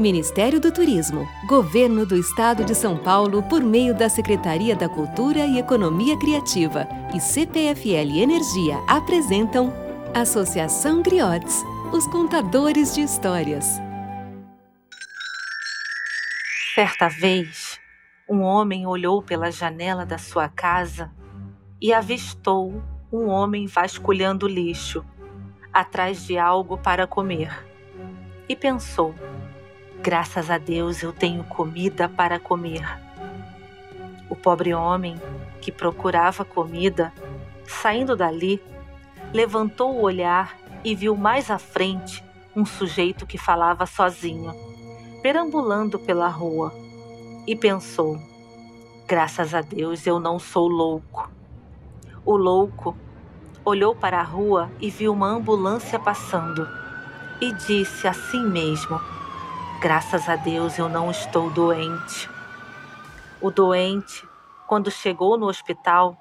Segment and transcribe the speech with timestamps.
[0.00, 5.40] Ministério do Turismo, Governo do Estado de São Paulo, por meio da Secretaria da Cultura
[5.40, 9.70] e Economia Criativa e CPFL Energia apresentam
[10.14, 13.78] Associação Griotes, os contadores de histórias.
[16.74, 17.78] Certa vez,
[18.26, 21.12] um homem olhou pela janela da sua casa
[21.78, 22.82] e avistou
[23.12, 25.04] um homem vasculhando lixo
[25.70, 27.66] atrás de algo para comer.
[28.48, 29.14] E pensou:
[30.02, 32.82] Graças a Deus eu tenho comida para comer.
[34.30, 35.20] O pobre homem,
[35.60, 37.12] que procurava comida,
[37.66, 38.62] saindo dali,
[39.30, 42.24] levantou o olhar e viu mais à frente
[42.56, 44.54] um sujeito que falava sozinho,
[45.22, 46.72] perambulando pela rua,
[47.46, 48.18] e pensou:
[49.06, 51.30] Graças a Deus eu não sou louco.
[52.24, 52.96] O louco
[53.62, 56.66] olhou para a rua e viu uma ambulância passando,
[57.38, 58.98] e disse a si mesmo:
[59.80, 62.28] Graças a Deus eu não estou doente.
[63.40, 64.28] O doente,
[64.66, 66.18] quando chegou no hospital,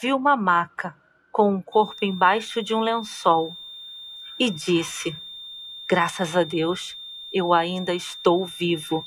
[0.00, 0.92] viu uma maca
[1.30, 3.56] com um corpo embaixo de um lençol
[4.36, 5.16] e disse:
[5.86, 6.98] Graças a Deus
[7.32, 9.06] eu ainda estou vivo.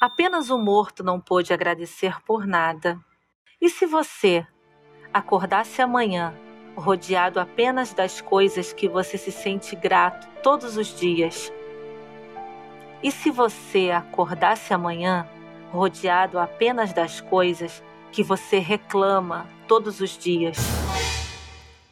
[0.00, 2.96] Apenas o morto não pôde agradecer por nada.
[3.60, 4.46] E se você
[5.12, 6.32] acordasse amanhã
[6.76, 11.52] rodeado apenas das coisas que você se sente grato todos os dias?
[13.02, 15.28] E se você acordasse amanhã
[15.70, 20.56] rodeado apenas das coisas que você reclama todos os dias?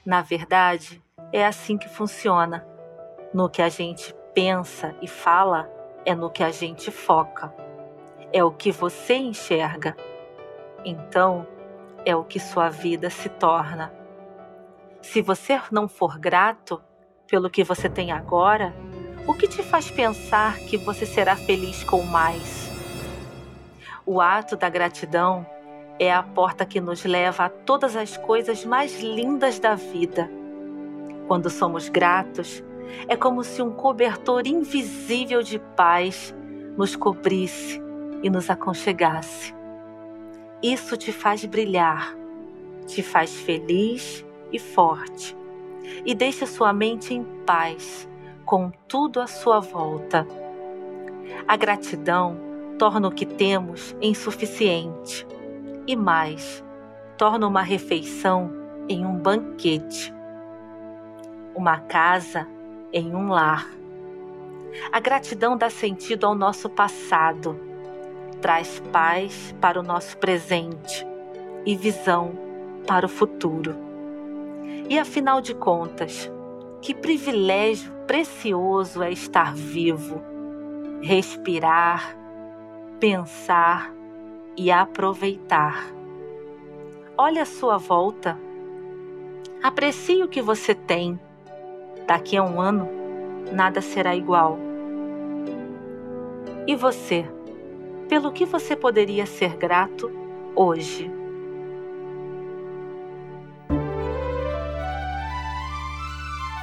[0.04, 1.00] Na verdade,
[1.32, 2.66] é assim que funciona.
[3.32, 5.70] No que a gente pensa e fala,
[6.04, 7.54] é no que a gente foca.
[8.32, 9.96] É o que você enxerga.
[10.84, 11.46] Então,
[12.04, 13.92] é o que sua vida se torna.
[15.02, 16.82] Se você não for grato
[17.28, 18.74] pelo que você tem agora,
[19.26, 22.70] o que te faz pensar que você será feliz com mais?
[24.04, 25.44] O ato da gratidão
[25.98, 30.30] é a porta que nos leva a todas as coisas mais lindas da vida.
[31.26, 32.62] Quando somos gratos,
[33.08, 36.32] é como se um cobertor invisível de paz
[36.76, 37.82] nos cobrisse
[38.22, 39.52] e nos aconchegasse.
[40.62, 42.14] Isso te faz brilhar,
[42.86, 45.36] te faz feliz e forte,
[46.04, 48.08] e deixa sua mente em paz
[48.46, 50.24] com tudo à sua volta.
[51.48, 52.38] A gratidão
[52.78, 55.26] torna o que temos insuficiente
[55.84, 56.64] e mais,
[57.18, 58.52] torna uma refeição
[58.88, 60.14] em um banquete,
[61.56, 62.46] uma casa
[62.92, 63.68] em um lar.
[64.92, 67.58] A gratidão dá sentido ao nosso passado,
[68.40, 71.04] traz paz para o nosso presente
[71.64, 72.32] e visão
[72.86, 73.74] para o futuro.
[74.88, 76.30] E afinal de contas,
[76.86, 80.22] que privilégio precioso é estar vivo,
[81.02, 82.16] respirar,
[83.00, 83.92] pensar
[84.56, 85.92] e aproveitar.
[87.18, 88.38] Olhe a sua volta.
[89.60, 91.18] Aprecie o que você tem.
[92.06, 92.88] Daqui a um ano,
[93.52, 94.56] nada será igual.
[96.68, 97.28] E você?
[98.08, 100.08] Pelo que você poderia ser grato
[100.54, 101.10] hoje?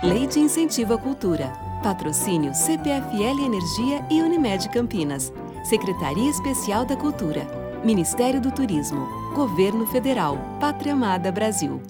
[0.03, 1.53] Lei de Incentivo à Cultura.
[1.81, 5.31] Patrocínio CPFL Energia e Unimed Campinas.
[5.63, 7.47] Secretaria Especial da Cultura.
[7.85, 9.07] Ministério do Turismo.
[9.33, 10.37] Governo Federal.
[10.59, 11.81] Pátria Amada Brasil.